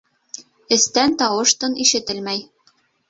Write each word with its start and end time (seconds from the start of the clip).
Эстән 0.77 1.13
тауыш-тын 1.23 1.77
ишетелмәй. 1.85 2.43